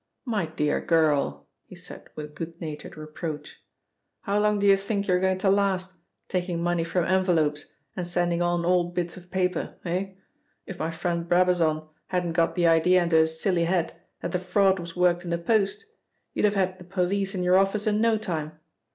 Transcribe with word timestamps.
"My 0.25 0.47
dear 0.47 0.81
girl," 0.83 1.47
he 1.63 1.75
said 1.75 2.07
with 2.15 2.33
good 2.33 2.59
natured 2.59 2.97
reproach. 2.97 3.63
"How 4.21 4.39
long 4.39 4.57
do 4.57 4.65
you 4.65 4.75
think 4.75 5.05
you're 5.05 5.19
going 5.19 5.37
to 5.37 5.49
last, 5.51 6.01
taking 6.27 6.59
money 6.63 6.83
from 6.83 7.05
envelopes 7.05 7.71
and 7.95 8.07
sending 8.07 8.41
on 8.41 8.65
old 8.65 8.95
bits 8.95 9.15
of 9.15 9.29
paper? 9.29 9.75
Eh? 9.85 10.13
If 10.65 10.79
my 10.79 10.89
friend 10.89 11.29
Brabazon 11.29 11.87
hadn't 12.07 12.33
got 12.33 12.55
the 12.55 12.65
idea 12.65 13.03
into 13.03 13.17
his 13.17 13.39
silly 13.39 13.65
head 13.65 13.93
that 14.21 14.31
the 14.31 14.39
fraud 14.39 14.79
was 14.79 14.95
worked 14.95 15.23
in 15.23 15.29
the 15.29 15.37
post, 15.37 15.85
you'd 16.33 16.45
have 16.45 16.55
had 16.55 16.79
the 16.79 16.83
police 16.83 17.35
in 17.35 17.43
your 17.43 17.59
office 17.59 17.85
in 17.85 18.01
no 18.01 18.17
time. 18.17 18.53